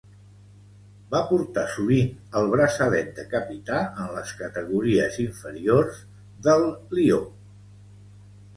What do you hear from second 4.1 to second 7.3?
les categories inferiors del Lió.